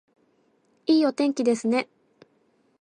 [0.87, 1.87] いいお天気ですね